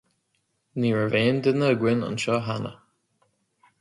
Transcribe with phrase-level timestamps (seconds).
[0.79, 2.71] Ní raibh aon duine againn anseo cheana.